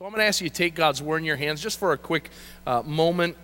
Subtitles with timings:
[0.00, 1.92] So I'm going to ask you to take God's word in your hands just for
[1.92, 2.30] a quick
[2.64, 3.36] uh, moment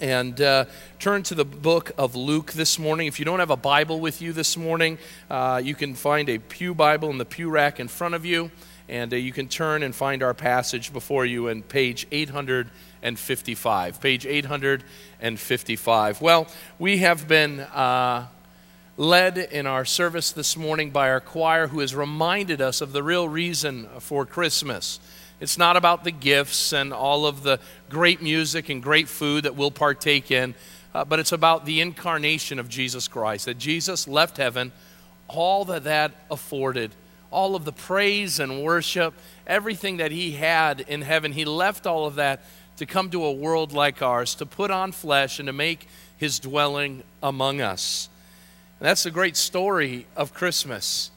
[0.00, 0.66] and uh,
[1.00, 3.08] turn to the book of Luke this morning.
[3.08, 4.98] If you don't have a Bible with you this morning,
[5.28, 8.52] uh, you can find a Pew Bible in the pew rack in front of you,
[8.88, 14.00] and uh, you can turn and find our passage before you in page 855.
[14.00, 16.20] Page 855.
[16.20, 16.46] Well,
[16.78, 18.28] we have been uh,
[18.96, 23.02] led in our service this morning by our choir who has reminded us of the
[23.02, 25.00] real reason for Christmas.
[25.40, 27.60] It's not about the gifts and all of the
[27.90, 30.54] great music and great food that we'll partake in,
[30.94, 33.46] uh, but it's about the incarnation of Jesus Christ.
[33.46, 34.72] That Jesus left heaven,
[35.28, 36.92] all that that afforded,
[37.30, 39.12] all of the praise and worship,
[39.46, 42.44] everything that he had in heaven, he left all of that
[42.76, 46.38] to come to a world like ours, to put on flesh and to make his
[46.38, 48.08] dwelling among us.
[48.78, 51.10] And that's the great story of Christmas.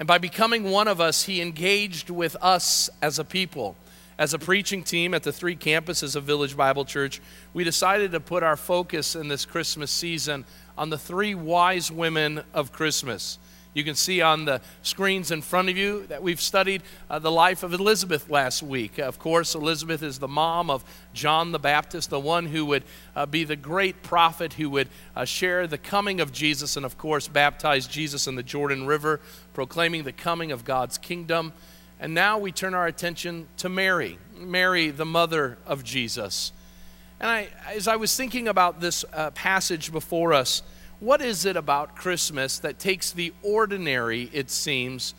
[0.00, 3.76] And by becoming one of us, he engaged with us as a people.
[4.18, 7.20] As a preaching team at the three campuses of Village Bible Church,
[7.52, 10.46] we decided to put our focus in this Christmas season
[10.78, 13.38] on the three wise women of Christmas.
[13.72, 17.30] You can see on the screens in front of you that we've studied uh, the
[17.30, 18.98] life of Elizabeth last week.
[18.98, 22.82] Of course, Elizabeth is the mom of John the Baptist, the one who would
[23.14, 26.98] uh, be the great prophet who would uh, share the coming of Jesus and, of
[26.98, 29.20] course, baptize Jesus in the Jordan River,
[29.52, 31.52] proclaiming the coming of God's kingdom.
[32.00, 36.50] And now we turn our attention to Mary, Mary, the mother of Jesus.
[37.20, 40.62] And I, as I was thinking about this uh, passage before us,
[41.00, 45.14] what is it about Christmas that takes the ordinary, it seems,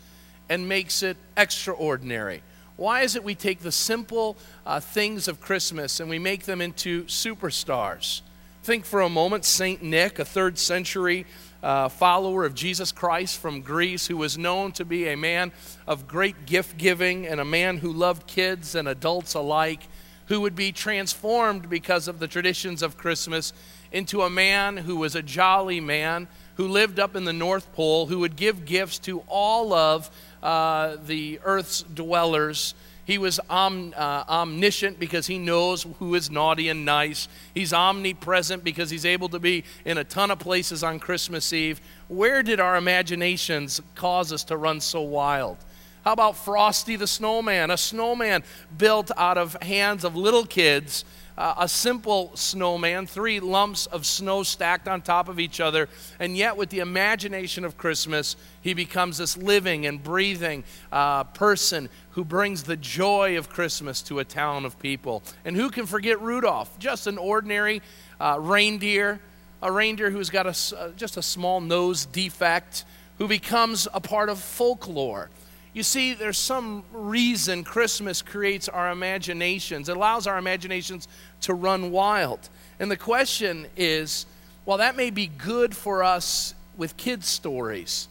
[0.48, 2.42] and makes it extraordinary?
[2.76, 6.60] Why is it we take the simple uh, things of Christmas and we make them
[6.60, 8.22] into superstars?
[8.62, 9.82] Think for a moment St.
[9.82, 11.26] Nick, a third century
[11.64, 15.50] uh, follower of Jesus Christ from Greece, who was known to be a man
[15.86, 19.82] of great gift giving and a man who loved kids and adults alike,
[20.26, 23.52] who would be transformed because of the traditions of Christmas
[23.92, 28.06] into a man who was a jolly man who lived up in the North Pole,
[28.06, 30.10] who would give gifts to all of
[30.42, 32.74] uh, the earth's dwellers.
[33.04, 37.26] He was om, uh, omniscient because he knows who is naughty and nice.
[37.54, 41.80] He's omnipresent because he's able to be in a ton of places on Christmas Eve.
[42.08, 45.58] Where did our imaginations cause us to run so wild?
[46.04, 47.70] How about Frosty the Snowman?
[47.70, 48.42] A snowman
[48.76, 51.04] built out of hands of little kids
[51.36, 55.88] uh, a simple snowman, three lumps of snow stacked on top of each other,
[56.20, 61.88] and yet with the imagination of Christmas, he becomes this living and breathing uh, person
[62.10, 65.22] who brings the joy of Christmas to a town of people.
[65.44, 66.78] And who can forget Rudolph?
[66.78, 67.82] Just an ordinary
[68.20, 69.20] uh, reindeer,
[69.62, 72.84] a reindeer who's got a, uh, just a small nose defect,
[73.18, 75.30] who becomes a part of folklore.
[75.74, 81.08] You see, there's some reason Christmas creates our imaginations, it allows our imaginations
[81.42, 82.48] to run wild.
[82.78, 84.26] And the question is
[84.64, 88.08] while that may be good for us with kids' stories,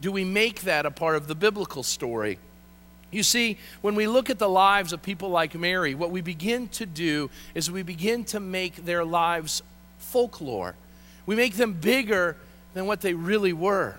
[0.00, 2.38] do we make that a part of the biblical story?
[3.10, 6.68] You see, when we look at the lives of people like Mary, what we begin
[6.68, 9.62] to do is we begin to make their lives
[9.98, 10.74] folklore.
[11.26, 12.36] We make them bigger
[12.74, 13.96] than what they really were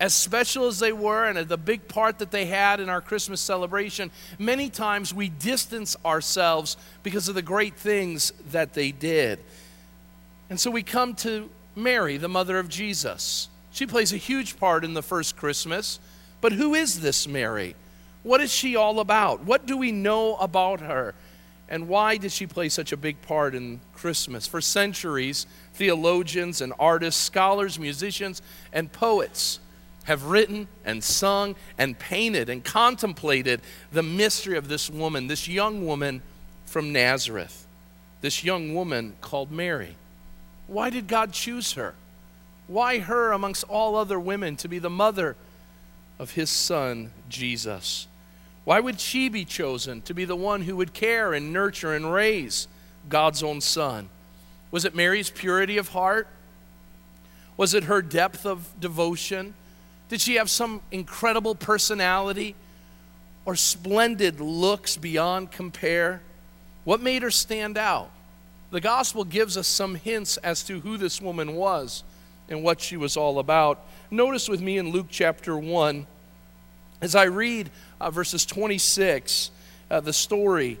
[0.00, 3.38] as special as they were and the big part that they had in our Christmas
[3.40, 9.38] celebration, many times we distance ourselves because of the great things that they did.
[10.48, 13.48] And so we come to Mary, the mother of Jesus.
[13.72, 16.00] She plays a huge part in the first Christmas.
[16.40, 17.76] But who is this Mary?
[18.22, 19.44] What is she all about?
[19.44, 21.14] What do we know about her?
[21.68, 24.46] And why did she play such a big part in Christmas?
[24.46, 28.40] For centuries, theologians and artists, scholars, musicians,
[28.72, 29.60] and poets
[30.10, 33.60] have written and sung and painted and contemplated
[33.92, 36.20] the mystery of this woman, this young woman
[36.66, 37.64] from Nazareth,
[38.20, 39.94] this young woman called Mary.
[40.66, 41.94] Why did God choose her?
[42.66, 45.36] Why her amongst all other women to be the mother
[46.18, 48.08] of his son, Jesus?
[48.64, 52.12] Why would she be chosen to be the one who would care and nurture and
[52.12, 52.66] raise
[53.08, 54.08] God's own son?
[54.72, 56.26] Was it Mary's purity of heart?
[57.56, 59.54] Was it her depth of devotion?
[60.10, 62.56] Did she have some incredible personality
[63.44, 66.20] or splendid looks beyond compare?
[66.82, 68.10] What made her stand out?
[68.72, 72.02] The gospel gives us some hints as to who this woman was
[72.48, 73.86] and what she was all about.
[74.10, 76.04] Notice with me in Luke chapter 1,
[77.00, 77.70] as I read
[78.00, 79.52] uh, verses 26,
[79.92, 80.80] uh, the story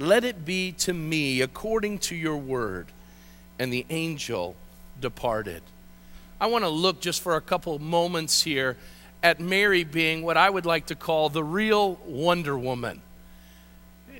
[0.00, 2.86] Let it be to me according to your word.
[3.58, 4.56] And the angel
[4.98, 5.62] departed.
[6.40, 8.78] I want to look just for a couple moments here
[9.22, 13.02] at Mary being what I would like to call the real Wonder Woman.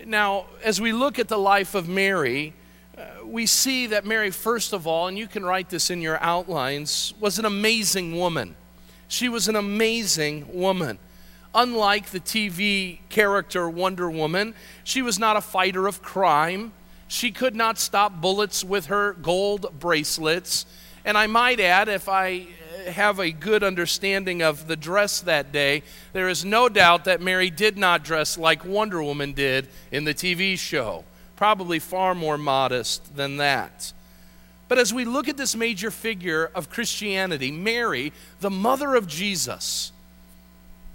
[0.04, 2.52] Now, as we look at the life of Mary,
[2.98, 6.22] uh, we see that Mary, first of all, and you can write this in your
[6.22, 8.54] outlines, was an amazing woman.
[9.08, 10.98] She was an amazing woman.
[11.54, 14.54] Unlike the TV character Wonder Woman,
[14.84, 16.72] she was not a fighter of crime.
[17.08, 20.64] She could not stop bullets with her gold bracelets.
[21.04, 22.46] And I might add, if I
[22.86, 25.82] have a good understanding of the dress that day,
[26.12, 30.14] there is no doubt that Mary did not dress like Wonder Woman did in the
[30.14, 31.04] TV show.
[31.36, 33.92] Probably far more modest than that.
[34.68, 39.90] But as we look at this major figure of Christianity, Mary, the mother of Jesus,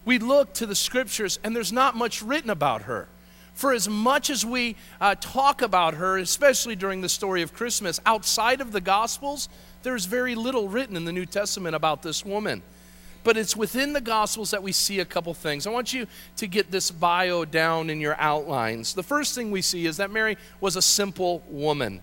[0.06, 3.08] we look to the scriptures and there's not much written about her.
[3.54, 8.02] For as much as we uh, talk about her, especially during the story of Christmas,
[8.06, 9.48] outside of the Gospels,
[9.82, 12.62] there's very little written in the New Testament about this woman.
[13.24, 15.66] But it's within the Gospels that we see a couple things.
[15.66, 16.06] I want you
[16.36, 18.94] to get this bio down in your outlines.
[18.94, 22.02] The first thing we see is that Mary was a simple woman.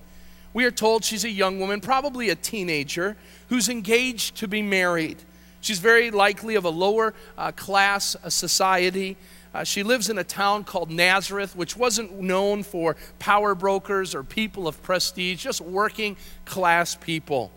[0.54, 3.16] We are told she's a young woman, probably a teenager,
[3.50, 5.18] who's engaged to be married.
[5.62, 9.16] She's very likely of a lower uh, class uh, society.
[9.54, 14.24] Uh, she lives in a town called Nazareth, which wasn't known for power brokers or
[14.24, 17.50] people of prestige, just working class people.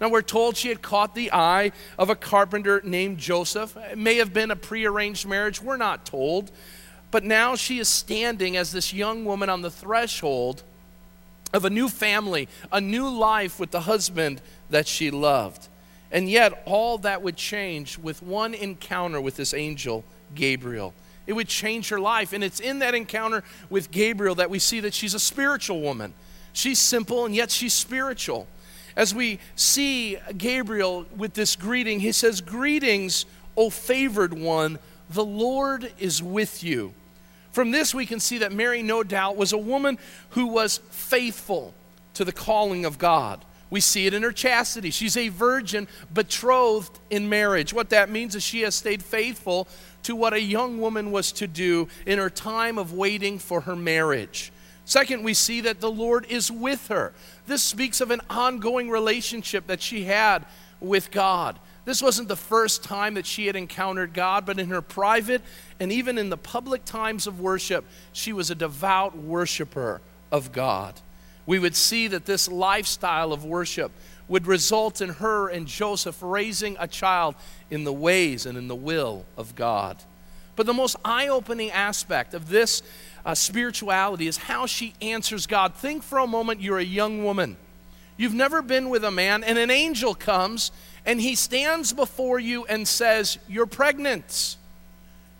[0.00, 3.76] Now, we're told she had caught the eye of a carpenter named Joseph.
[3.76, 6.50] It may have been a prearranged marriage, we're not told.
[7.12, 10.64] But now she is standing as this young woman on the threshold
[11.52, 15.68] of a new family, a new life with the husband that she loved.
[16.12, 20.04] And yet, all that would change with one encounter with this angel,
[20.34, 20.94] Gabriel.
[21.26, 22.32] It would change her life.
[22.32, 26.12] And it's in that encounter with Gabriel that we see that she's a spiritual woman.
[26.52, 28.46] She's simple, and yet she's spiritual
[28.96, 33.24] as we see Gabriel with this greeting, he says, Greetings,
[33.56, 34.78] O favored one,
[35.10, 36.92] the Lord is with you.
[37.52, 39.98] From this, we can see that Mary, no doubt, was a woman
[40.30, 41.74] who was faithful
[42.14, 43.44] to the calling of God.
[43.72, 44.90] We see it in her chastity.
[44.90, 47.72] She's a virgin betrothed in marriage.
[47.72, 49.66] What that means is she has stayed faithful
[50.02, 53.74] to what a young woman was to do in her time of waiting for her
[53.74, 54.52] marriage.
[54.84, 57.14] Second, we see that the Lord is with her.
[57.46, 60.44] This speaks of an ongoing relationship that she had
[60.78, 61.58] with God.
[61.86, 65.40] This wasn't the first time that she had encountered God, but in her private
[65.80, 71.00] and even in the public times of worship, she was a devout worshiper of God.
[71.46, 73.92] We would see that this lifestyle of worship
[74.28, 77.34] would result in her and Joseph raising a child
[77.70, 79.96] in the ways and in the will of God.
[80.54, 82.82] But the most eye opening aspect of this
[83.24, 85.74] uh, spirituality is how she answers God.
[85.74, 87.56] Think for a moment you're a young woman.
[88.16, 90.70] You've never been with a man, and an angel comes
[91.04, 94.56] and he stands before you and says, You're pregnant.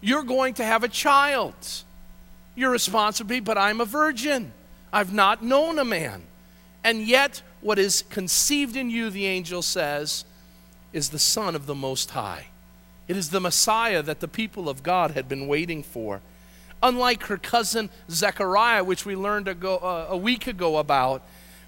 [0.01, 1.55] You're going to have a child.
[2.57, 4.53] Your response would be, But I'm a virgin.
[4.93, 6.23] I've not known a man.
[6.85, 10.25] And yet, what is conceived in you, the angel says,
[10.93, 12.47] is the Son of the Most High.
[13.09, 16.21] It is the Messiah that the people of God had been waiting for.
[16.83, 21.23] Unlike her cousin Zechariah, which we learned ago, uh, a week ago about,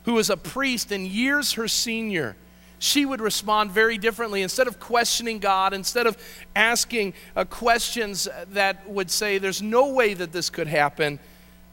[0.05, 2.37] who was a priest and years her senior,
[2.79, 4.43] she would respond very differently.
[4.43, 6.19] Instead of questioning God, instead of
[6.55, 11.19] asking uh, questions that would say, There's no way that this could happen,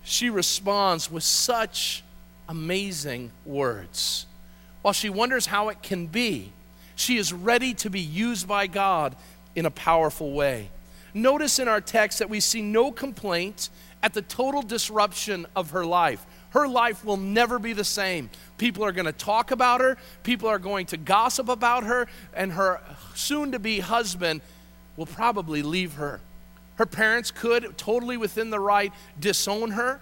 [0.04, 2.04] she responds with such
[2.50, 4.26] amazing words.
[4.82, 6.52] While she wonders how it can be,
[6.96, 9.16] she is ready to be used by God
[9.56, 10.70] in a powerful way.
[11.14, 13.70] Notice in our text that we see no complaint
[14.04, 16.26] at the total disruption of her life.
[16.52, 18.30] Her life will never be the same.
[18.58, 22.54] People are going to talk about her, people are going to gossip about her, and
[22.54, 22.82] her
[23.16, 24.42] soon to be husband
[24.98, 26.20] will probably leave her.
[26.82, 30.02] Her parents could, totally within the right, disown her,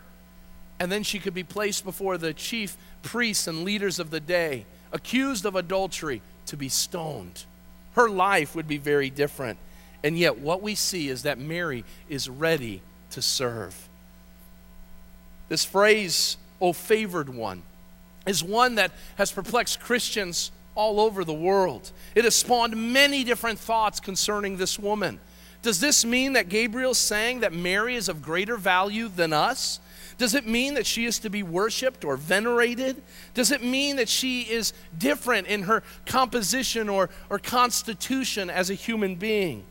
[0.79, 4.65] and then she could be placed before the chief priests and leaders of the day,
[4.93, 7.43] accused of adultery, to be stoned.
[7.95, 9.59] Her life would be very different.
[10.05, 13.89] And yet, what we see is that Mary is ready to serve.
[15.49, 17.61] This phrase, O favored one,
[18.25, 21.91] is one that has perplexed Christians all over the world.
[22.15, 25.19] It has spawned many different thoughts concerning this woman.
[25.61, 29.79] Does this mean that Gabriel saying that Mary is of greater value than us?
[30.17, 33.01] Does it mean that she is to be worshiped or venerated?
[33.33, 38.73] Does it mean that she is different in her composition or, or constitution as a
[38.73, 39.63] human being?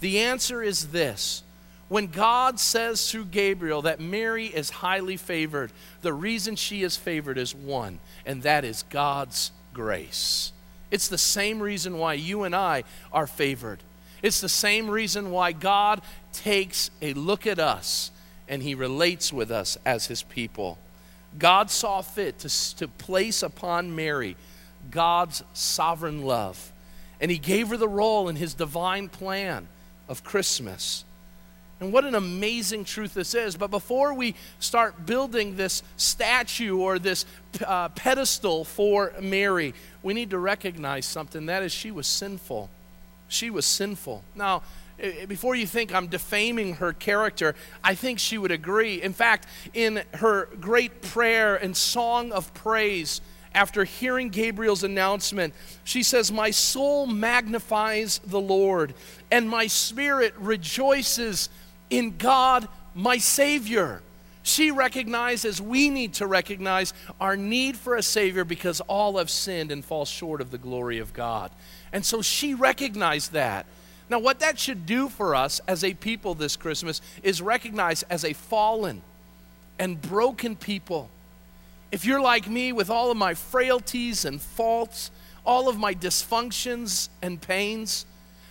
[0.00, 1.42] The answer is this
[1.88, 5.70] when God says through Gabriel that Mary is highly favored,
[6.02, 10.52] the reason she is favored is one, and that is God's grace.
[10.90, 13.78] It's the same reason why you and I are favored.
[14.26, 16.02] It's the same reason why God
[16.32, 18.10] takes a look at us
[18.48, 20.78] and he relates with us as his people.
[21.38, 24.36] God saw fit to, to place upon Mary
[24.90, 26.72] God's sovereign love,
[27.20, 29.68] and he gave her the role in his divine plan
[30.08, 31.04] of Christmas.
[31.78, 33.56] And what an amazing truth this is.
[33.56, 37.26] But before we start building this statue or this
[37.64, 42.70] uh, pedestal for Mary, we need to recognize something that is, she was sinful.
[43.28, 44.22] She was sinful.
[44.34, 44.62] Now,
[45.28, 47.54] before you think I'm defaming her character,
[47.84, 49.02] I think she would agree.
[49.02, 53.20] In fact, in her great prayer and song of praise,
[53.54, 58.94] after hearing Gabriel's announcement, she says, My soul magnifies the Lord,
[59.30, 61.48] and my spirit rejoices
[61.88, 64.02] in God, my Savior.
[64.42, 69.72] She recognizes we need to recognize our need for a Savior because all have sinned
[69.72, 71.50] and fall short of the glory of God.
[71.92, 73.66] And so she recognized that.
[74.08, 78.24] Now, what that should do for us as a people this Christmas is recognize as
[78.24, 79.02] a fallen
[79.78, 81.10] and broken people.
[81.90, 85.10] If you're like me with all of my frailties and faults,
[85.44, 88.06] all of my dysfunctions and pains,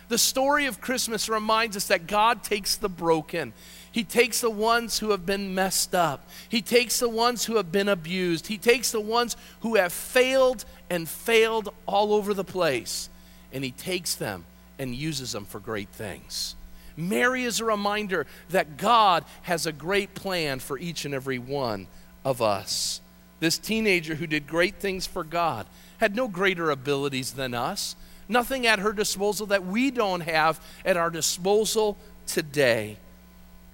[0.07, 3.53] the story of Christmas reminds us that God takes the broken.
[3.91, 6.27] He takes the ones who have been messed up.
[6.49, 8.47] He takes the ones who have been abused.
[8.47, 13.09] He takes the ones who have failed and failed all over the place.
[13.55, 14.45] And He takes them
[14.77, 16.55] and uses them for great things.
[16.95, 21.87] Mary is a reminder that God has a great plan for each and every one
[22.23, 23.01] of us.
[23.39, 25.65] This teenager who did great things for God
[25.97, 27.95] had no greater abilities than us
[28.27, 31.97] nothing at her disposal that we don't have at our disposal
[32.27, 32.97] today.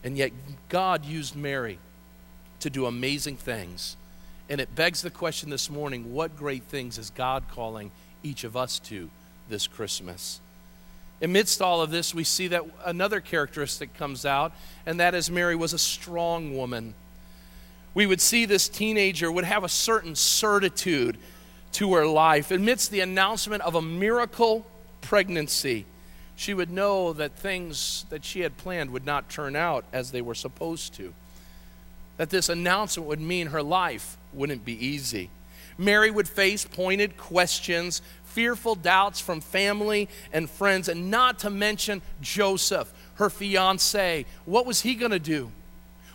[0.04, 0.32] And yet,
[0.70, 1.78] God used Mary
[2.60, 3.96] to do amazing things.
[4.50, 7.92] And it begs the question this morning what great things is God calling
[8.24, 9.10] each of us to
[9.52, 10.40] this Christmas?
[11.22, 14.54] Amidst all of this, we see that another characteristic comes out,
[14.88, 16.96] and that is Mary was a strong woman.
[17.94, 21.18] We would see this teenager would have a certain certitude
[21.74, 22.50] to her life.
[22.50, 24.66] Amidst the announcement of a miracle
[25.02, 25.86] pregnancy,
[26.36, 30.22] she would know that things that she had planned would not turn out as they
[30.22, 31.14] were supposed to.
[32.18, 35.30] That this announcement would mean her life wouldn't be easy.
[35.78, 38.02] Mary would face pointed questions,
[38.34, 44.26] fearful doubts from family and friends, and not to mention Joseph, her fiance.
[44.46, 45.52] What was he going to do?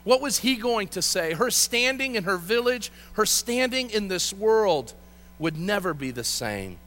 [0.04, 1.34] What was he going to say?
[1.34, 4.94] Her standing in her village, her standing in this world
[5.38, 6.78] would never be the same.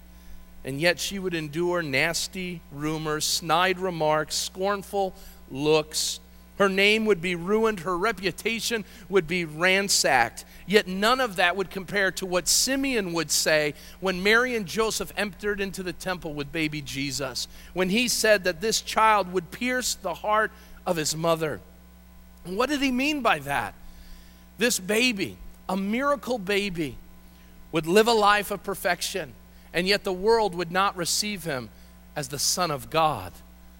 [0.63, 5.13] And yet she would endure nasty rumors, snide remarks, scornful
[5.51, 6.19] looks.
[6.60, 10.44] Her name would be ruined, her reputation would be ransacked.
[10.68, 15.13] Yet none of that would compare to what Simeon would say when Mary and Joseph
[15.16, 19.96] entered into the temple with baby Jesus, when he said that this child would pierce
[19.96, 20.51] the heart
[20.86, 21.62] of his mother.
[22.44, 23.74] What did he mean by that?
[24.58, 25.38] This baby,
[25.70, 26.98] a miracle baby,
[27.72, 29.34] would live a life of perfection,
[29.74, 31.70] and yet the world would not receive him
[32.18, 33.32] as the Son of God,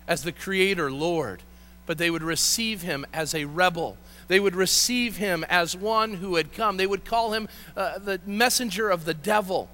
[0.08, 1.44] as the Creator Lord,
[1.90, 3.98] but they would receive him as a rebel.
[4.28, 6.78] They would receive him as one who had come.
[6.78, 9.72] They would call him uh, the messenger of the devil,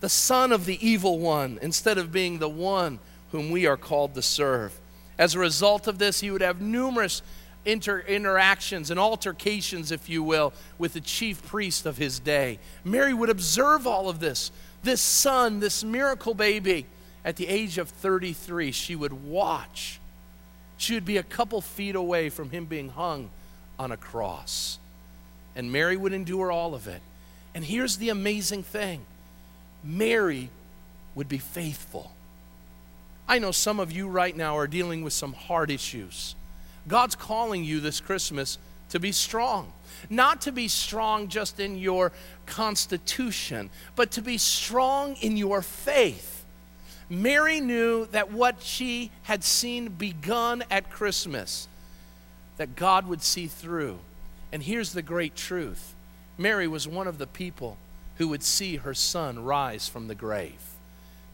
[0.00, 2.98] the son of the evil one, instead of being the one
[3.32, 4.78] whom we are called to serve.
[5.16, 7.22] As a result of this, he would have numerous
[7.64, 12.58] inter- interactions and altercations, if you will, with the chief priest of his day.
[12.84, 14.52] Mary would observe all of this.
[14.82, 16.84] This son, this miracle baby,
[17.24, 19.98] at the age of 33, she would watch.
[20.78, 23.30] She would be a couple feet away from him being hung
[23.78, 24.78] on a cross.
[25.54, 27.02] And Mary would endure all of it.
[27.54, 29.02] And here's the amazing thing
[29.84, 30.50] Mary
[31.14, 32.12] would be faithful.
[33.28, 36.34] I know some of you right now are dealing with some hard issues.
[36.86, 38.56] God's calling you this Christmas
[38.90, 39.72] to be strong.
[40.08, 42.12] Not to be strong just in your
[42.46, 46.37] constitution, but to be strong in your faith.
[47.10, 51.68] Mary knew that what she had seen begun at Christmas,
[52.58, 53.98] that God would see through.
[54.52, 55.94] And here's the great truth
[56.36, 57.76] Mary was one of the people
[58.16, 60.74] who would see her son rise from the grave.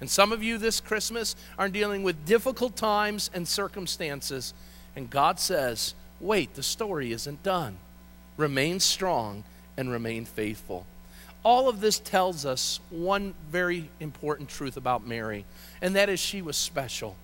[0.00, 4.52] And some of you this Christmas are dealing with difficult times and circumstances.
[4.97, 7.78] And God says, wait, the story isn't done.
[8.37, 9.45] Remain strong
[9.76, 10.87] and remain faithful.
[11.45, 15.45] All of this tells us one very important truth about Mary,
[15.83, 17.17] and that is she was special.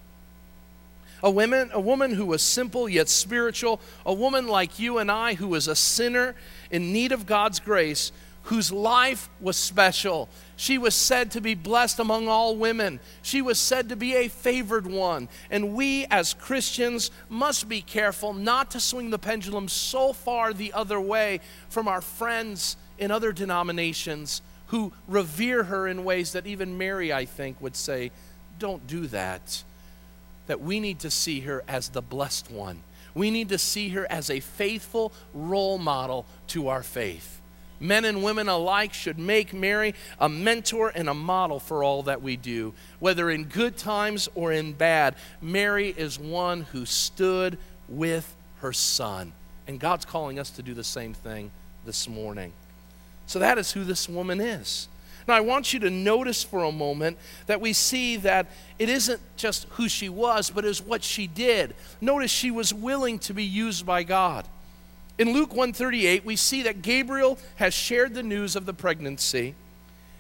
[1.23, 5.35] A woman, a woman who was simple yet spiritual, a woman like you and I
[5.35, 6.35] who was a sinner
[6.71, 8.13] in need of God's grace,
[8.45, 10.29] whose life was special.
[10.57, 13.01] She was said to be blessed among all women.
[13.23, 15.29] She was said to be a favored one.
[15.51, 20.73] And we as Christians must be careful not to swing the pendulum so far the
[20.73, 26.79] other way from our friends in other denominations who revere her in ways that even
[26.79, 28.13] Mary, I think, would say,
[28.61, 29.65] don't do that.
[30.47, 32.83] That we need to see her as the blessed one.
[33.15, 37.41] We need to see her as a faithful role model to our faith.
[37.81, 42.23] Men and women alike should make Mary a mentor and a model for all that
[42.23, 42.75] we do.
[43.01, 47.57] Whether in good times or in bad, Mary is one who stood
[47.89, 49.33] with her son.
[49.67, 51.51] And God's calling us to do the same thing
[51.87, 52.53] this morning.
[53.31, 54.89] So that is who this woman is.
[55.29, 59.21] Now, I want you to notice for a moment that we see that it isn't
[59.37, 61.77] just who she was, but is what she did.
[62.01, 64.49] Notice she was willing to be used by God.
[65.17, 69.55] In Luke 138, we see that Gabriel has shared the news of the pregnancy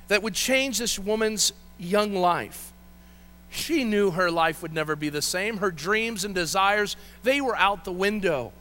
[0.07, 2.73] that would change this woman's young life.
[3.51, 5.57] She knew her life would never be the same.
[5.57, 6.95] Her dreams and desires,
[7.25, 8.53] they were out the window.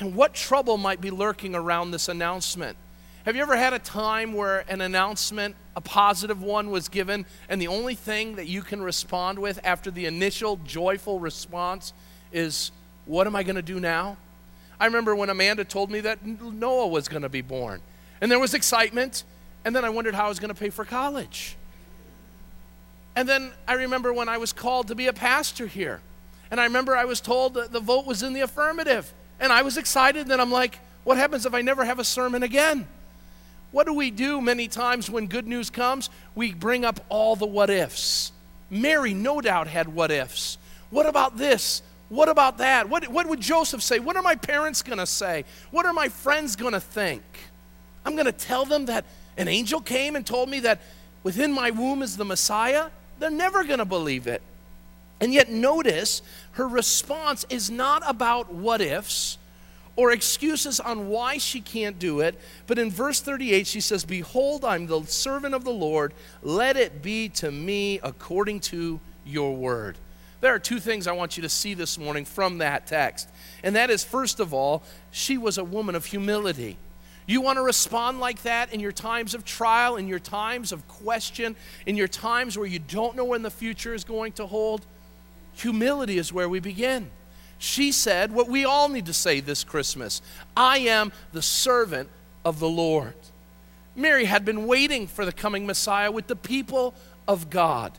[0.00, 2.76] And what trouble might be lurking around this announcement?
[3.24, 7.62] Have you ever had a time where an announcement, a positive one, was given, and
[7.62, 11.92] the only thing that you can respond with after the initial joyful response
[12.32, 12.72] is,
[13.06, 14.16] What am I going to do now?
[14.80, 17.80] I remember when Amanda told me that Noah was going to be born.
[18.20, 19.22] And there was excitement,
[19.64, 21.56] and then I wondered how I was going to pay for college.
[23.14, 26.00] And then I remember when I was called to be a pastor here.
[26.50, 29.14] And I remember I was told that the vote was in the affirmative.
[29.38, 32.04] And I was excited, and then I'm like, what happens if I never have a
[32.04, 32.88] sermon again?
[33.72, 36.10] What do we do many times when good news comes?
[36.34, 38.32] We bring up all the what ifs.
[38.70, 40.58] Mary, no doubt, had what ifs.
[40.90, 41.82] What about this?
[42.10, 42.90] What about that?
[42.90, 43.98] What, what would Joseph say?
[43.98, 45.46] What are my parents going to say?
[45.70, 47.22] What are my friends going to think?
[48.04, 49.06] I'm going to tell them that
[49.38, 50.82] an angel came and told me that
[51.22, 52.90] within my womb is the Messiah?
[53.18, 54.42] They're never going to believe it.
[55.20, 56.20] And yet, notice
[56.52, 59.38] her response is not about what ifs
[59.96, 62.38] or excuses on why she can't do it.
[62.66, 66.14] But in verse 38, she says, Behold, I'm the servant of the Lord.
[66.42, 69.96] Let it be to me according to your word.
[70.40, 73.28] There are two things I want you to see this morning from that text.
[73.62, 76.76] And that is, first of all, she was a woman of humility.
[77.26, 80.86] You want to respond like that in your times of trial, in your times of
[80.88, 81.54] question,
[81.86, 84.84] in your times where you don't know when the future is going to hold?
[85.54, 87.10] Humility is where we begin.
[87.62, 90.20] She said what we all need to say this Christmas
[90.56, 92.08] I am the servant
[92.44, 93.14] of the Lord.
[93.94, 96.92] Mary had been waiting for the coming Messiah with the people
[97.28, 97.92] of God.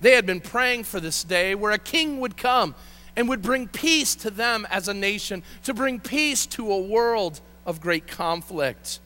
[0.00, 2.74] They had been praying for this day where a king would come
[3.14, 7.40] and would bring peace to them as a nation, to bring peace to a world
[7.64, 8.98] of great conflict.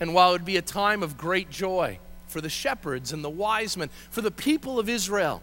[0.00, 3.30] And while it would be a time of great joy for the shepherds and the
[3.30, 5.42] wise men, for the people of Israel,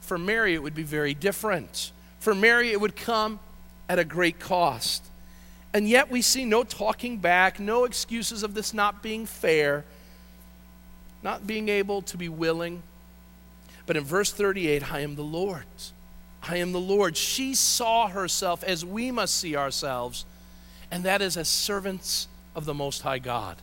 [0.00, 1.90] for Mary it would be very different.
[2.24, 3.38] For Mary it would come
[3.88, 5.04] at a great cost.
[5.72, 9.84] And yet we see no talking back, no excuses of this not being fair,
[11.22, 12.82] not being able to be willing
[13.86, 15.64] but in verse 38, I am the Lord.
[16.42, 17.16] I am the Lord.
[17.16, 20.24] She saw herself as we must see ourselves,
[20.90, 23.56] and that is as servants of the Most High God.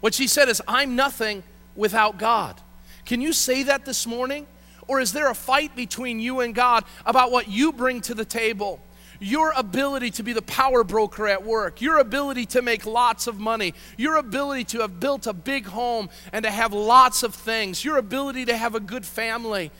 [0.00, 1.42] What she said is, I'm nothing
[1.76, 2.60] without God.
[3.04, 4.46] Can you say that this morning?
[4.88, 8.24] Or is there a fight between you and God about what you bring to the
[8.24, 8.80] table?
[9.22, 13.38] your ability to be the power broker at work, your ability to make lots of
[13.38, 17.84] money, your ability to have built a big home and to have lots of things,
[17.84, 19.70] your ability to have a good family,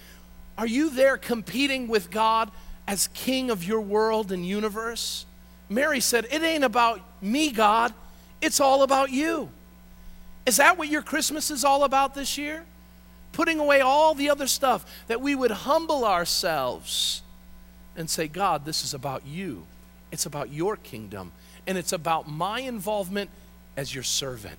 [0.56, 2.50] are you there competing with God
[2.86, 5.26] as king of your world and universe?
[5.68, 7.92] Mary said, It ain't about me, God.
[8.40, 9.50] It's all about you.
[10.44, 12.64] Is that what your Christmas is all about this year?
[13.32, 17.22] Putting away all the other stuff, that we would humble ourselves
[17.96, 19.66] and say, God, this is about you.
[20.10, 21.32] It's about your kingdom.
[21.66, 23.30] And it's about my involvement
[23.76, 24.58] as your servant.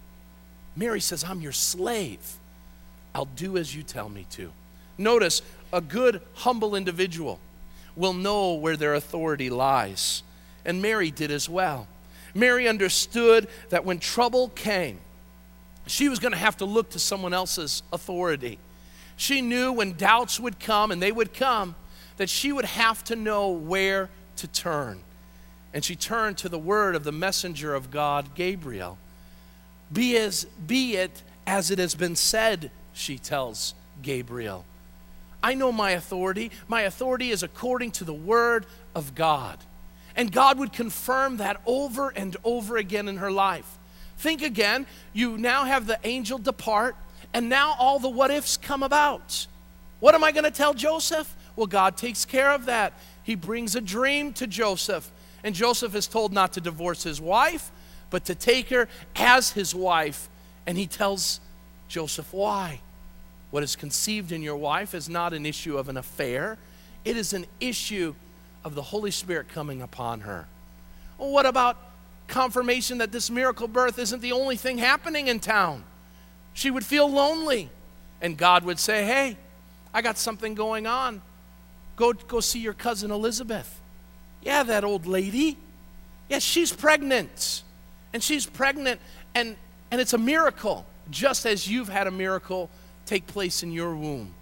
[0.76, 2.38] Mary says, I'm your slave.
[3.14, 4.52] I'll do as you tell me to.
[4.98, 7.40] Notice, a good, humble individual
[7.96, 10.24] will know where their authority lies.
[10.66, 11.88] And Mary did as well.
[12.34, 15.00] Mary understood that when trouble came,
[15.86, 18.60] she was going to have to look to someone else's authority.
[19.16, 21.76] She knew when doubts would come, and they would come,
[22.18, 25.02] that she would have to know where to turn.
[25.74, 28.98] And she turned to the word of the messenger of God, Gabriel.
[29.92, 34.66] Be, as, be it as it has been said, she tells Gabriel.
[35.42, 36.52] I know my authority.
[36.68, 38.66] My authority is according to the word
[38.96, 39.58] of God.
[40.16, 43.78] And God would confirm that over and over again in her life.
[44.18, 46.96] Think again, you now have the angel depart,
[47.34, 49.48] and now all the what ifs come about.
[50.00, 51.36] What am I going to tell Joseph?
[51.56, 52.94] Well, God takes care of that.
[53.24, 55.10] He brings a dream to Joseph,
[55.44, 57.72] and Joseph is told not to divorce his wife,
[58.10, 60.30] but to take her as his wife.
[60.68, 61.40] And he tells
[61.88, 62.82] Joseph why.
[63.52, 66.58] What is conceived in your wife is not an issue of an affair,
[67.06, 68.16] it is an issue
[68.64, 70.48] of the Holy Spirit coming upon her.
[71.18, 71.78] Well, what about
[72.28, 75.84] confirmation that this miracle birth isn't the only thing happening in town?
[76.54, 77.70] She would feel lonely,
[78.22, 79.38] and God would say, Hey,
[79.94, 81.22] I got something going on.
[81.96, 83.80] Go, go see your cousin Elizabeth.
[84.42, 85.58] Yeah, that old lady.
[86.30, 87.64] Yeah, she's pregnant.
[88.14, 89.00] And she's pregnant,
[89.36, 89.56] and,
[89.92, 92.70] and it's a miracle, just as you've had a miracle
[93.06, 94.34] take place in your womb.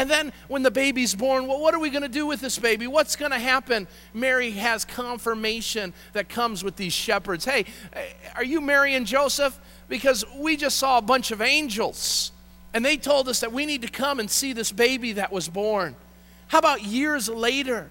[0.00, 2.58] And then when the baby's born, well, what are we going to do with this
[2.58, 2.86] baby?
[2.86, 3.86] What's going to happen?
[4.14, 7.44] Mary has confirmation that comes with these shepherds.
[7.44, 9.60] Hey, eh, are you Mary and Joseph?
[9.90, 12.32] Because we just saw a bunch of angels,
[12.72, 15.50] and they told us that we need to come and see this baby that was
[15.50, 15.94] born.
[16.48, 17.90] How about years later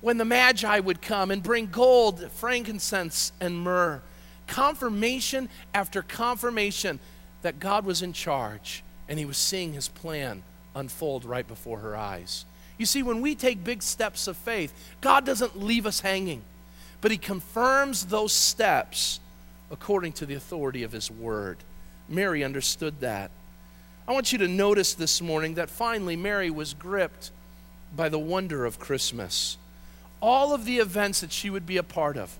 [0.00, 4.00] when the Magi would come and bring gold, frankincense, and myrrh?
[4.46, 6.98] Confirmation after confirmation
[7.42, 10.42] that God was in charge and he was seeing his plan
[10.74, 12.44] unfold right before her eyes.
[12.78, 16.42] You see, when we take big steps of faith, God doesn't leave us hanging,
[17.00, 19.20] but He confirms those steps
[19.70, 21.58] according to the authority of His Word.
[22.08, 23.30] Mary understood that.
[24.06, 27.30] I want you to notice this morning that finally Mary was gripped
[27.94, 29.56] by the wonder of Christmas.
[30.20, 32.36] All of the events that she would be a part of,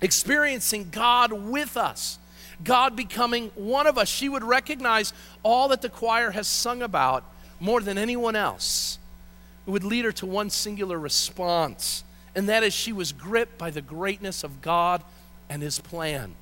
[0.00, 2.18] experiencing God with us,
[2.64, 4.08] God becoming one of us.
[4.08, 7.24] She would recognize all that the choir has sung about
[7.60, 8.98] more than anyone else.
[9.66, 13.70] It would lead her to one singular response, and that is she was gripped by
[13.70, 15.02] the greatness of God
[15.50, 16.34] and His plan.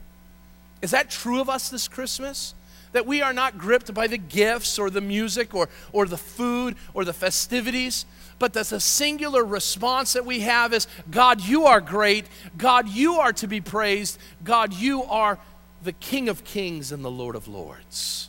[0.82, 2.54] Is that true of us this Christmas?
[2.92, 6.76] That we are not gripped by the gifts or the music or, or the food
[6.94, 8.06] or the festivities,
[8.38, 12.26] but that the singular response that we have is God, you are great.
[12.56, 14.18] God, you are to be praised.
[14.44, 15.38] God, you are
[15.82, 18.28] the King of kings and the Lord of lords.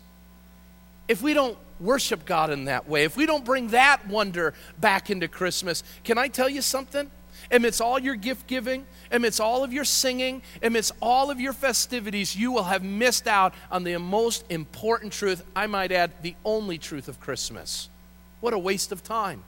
[1.07, 5.09] If we don't worship God in that way, if we don't bring that wonder back
[5.09, 7.09] into Christmas, can I tell you something?
[7.51, 12.35] Amidst all your gift giving, amidst all of your singing, amidst all of your festivities,
[12.35, 16.77] you will have missed out on the most important truth, I might add, the only
[16.77, 17.89] truth of Christmas.
[18.41, 19.43] What a waste of time.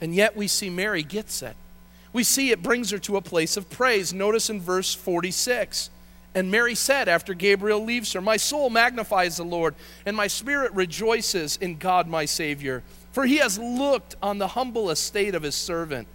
[0.00, 1.56] And yet we see Mary gets it.
[2.12, 4.12] We see it brings her to a place of praise.
[4.12, 5.90] Notice in verse 46.
[6.34, 9.74] And Mary said, after Gabriel leaves her, My soul magnifies the Lord,
[10.06, 12.82] and my spirit rejoices in God my Savior.
[13.12, 16.06] For he has looked on the humble estate of his servant.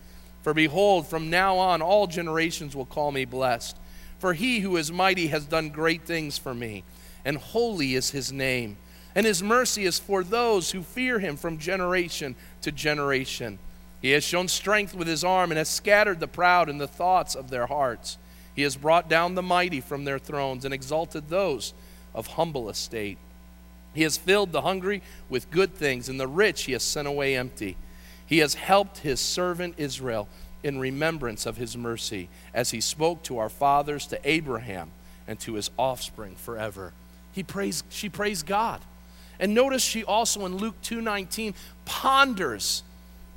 [0.43, 3.77] For behold, from now on all generations will call me blessed.
[4.19, 6.83] For he who is mighty has done great things for me,
[7.25, 8.77] and holy is his name.
[9.15, 13.59] And his mercy is for those who fear him from generation to generation.
[14.01, 17.33] He has shown strength with his arm and has scattered the proud in the thoughts
[17.35, 18.17] of their hearts.
[18.55, 21.73] He has brought down the mighty from their thrones and exalted those
[22.13, 23.17] of humble estate.
[23.93, 27.35] He has filled the hungry with good things, and the rich he has sent away
[27.35, 27.77] empty.
[28.25, 30.27] He has helped his servant Israel
[30.63, 34.91] in remembrance of his mercy, as he spoke to our fathers, to Abraham,
[35.27, 36.93] and to his offspring forever.
[37.33, 38.81] He prays, she prays God.
[39.39, 42.83] And notice she also in Luke 2:19 ponders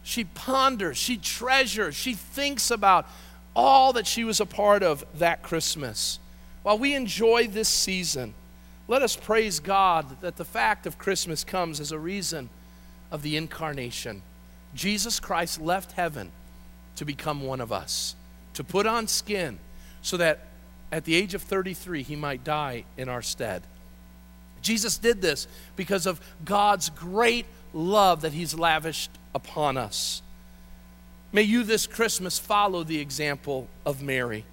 [0.09, 3.07] she ponders, she treasures, she thinks about
[3.59, 6.21] all that she was a part of that Christmas.
[6.63, 8.35] While we enjoy this season,
[8.87, 12.51] let us praise God that the fact of Christmas comes as a reason
[13.11, 14.23] of the incarnation.
[14.77, 16.31] Jesus Christ left heaven
[16.95, 18.15] to become one of us,
[18.55, 19.59] to put on skin,
[20.03, 20.47] so that
[20.93, 23.65] at the age of 33 he might die in our stead.
[24.63, 30.23] Jesus did this because of God's great love that he's lavished upon us.
[31.33, 34.45] May you this Christmas follow the example of Mary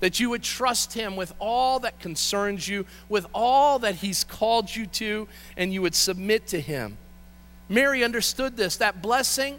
[0.00, 4.74] that you would trust Him with all that concerns you, with all that He's called
[4.74, 6.98] you to, and you would submit to Him.
[7.68, 9.58] Mary understood this that blessing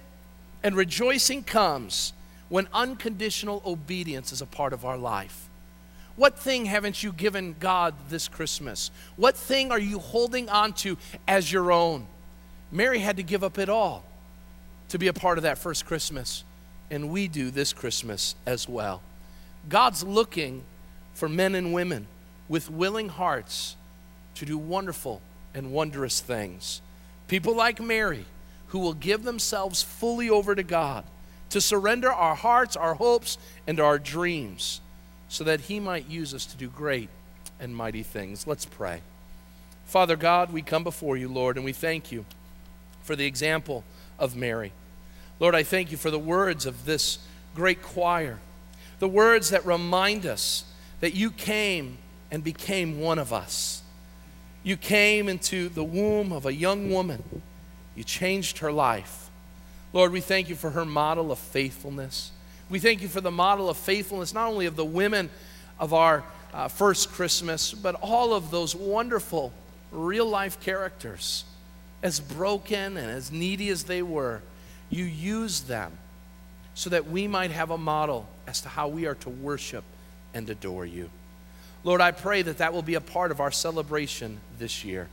[0.63, 2.13] and rejoicing comes
[2.49, 5.49] when unconditional obedience is a part of our life.
[6.15, 8.89] What thing haven't you given God this Christmas?
[9.17, 12.08] What thing are you holding on to as your own?
[12.71, 14.03] Mary had to give up it all
[14.89, 16.43] to be a part of that first Christmas,
[16.89, 19.02] and we do this Christmas as well.
[19.67, 20.63] God's looking
[21.13, 22.08] for men and women
[22.47, 23.76] with willing hearts
[24.36, 25.21] to do wonderful
[25.54, 26.82] and wondrous things.
[27.28, 28.26] People like Mary
[28.67, 31.04] who will give themselves fully over to God,
[31.50, 34.82] to surrender our hearts, our hopes, and our dreams
[35.30, 37.10] so that He might use us to do great
[37.60, 38.45] and mighty things.
[38.45, 39.02] Let's pray.
[39.86, 42.26] Father God, we come before you, Lord, and we thank you
[43.02, 43.84] for the example
[44.19, 44.73] of Mary.
[45.39, 47.19] Lord, I thank you for the words of this
[47.56, 48.39] great choir
[49.00, 50.63] the words that remind us
[51.02, 51.97] that you came
[52.32, 53.84] and became one of us.
[54.63, 57.43] You came into the womb of a young woman.
[57.95, 59.30] You changed her life.
[59.93, 62.32] Lord, we thank you for her model of faithfulness.
[62.69, 65.30] We thank you for the model of faithfulness, not only of the women
[65.80, 66.23] of our
[66.54, 69.54] uh, first Christmas, but all of those wonderful
[69.91, 71.45] real life characters.
[72.04, 74.41] As broken and as needy as they were,
[74.89, 75.91] you use them
[76.73, 79.84] so that we might have a model as to how we are to worship
[80.34, 81.10] and adore you.
[81.84, 85.08] Lord, I pray that that will be a part of our celebration this year.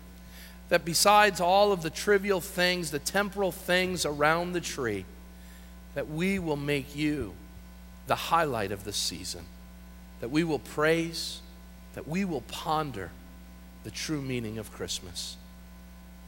[0.69, 5.05] That besides all of the trivial things, the temporal things around the tree,
[5.95, 7.35] that we will make you
[8.07, 9.45] the highlight of the season.
[10.21, 11.41] That we will praise,
[11.95, 13.11] that we will ponder
[13.85, 15.37] the true meaning of Christmas.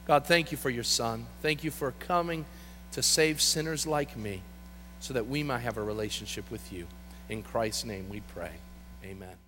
[0.07, 1.25] God, thank you for your Son.
[1.41, 2.45] Thank you for coming
[2.97, 4.41] to save sinners like me
[4.99, 6.87] so that we might have a relationship with you.
[7.29, 8.49] In Christ's name we pray.
[9.05, 9.46] Amen.